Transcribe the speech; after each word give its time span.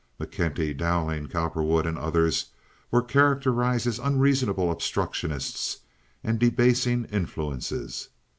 McKenty, 0.19 0.75
Dowling, 0.75 1.27
Cowperwood, 1.27 1.85
and 1.85 1.95
others 1.95 2.47
were 2.89 3.03
characterized 3.03 3.85
as 3.85 3.99
unreasonable 3.99 4.71
obstructionists 4.71 5.77
and 6.23 6.39
debasing 6.39 7.05
influences. 7.05 8.09